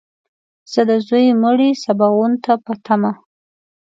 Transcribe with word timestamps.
زه 0.71 0.81
د 0.89 0.91
ځوی 1.07 1.25
مړي 1.43 1.69
سباوون 1.83 2.33
په 2.65 2.73
تمه! 2.85 3.11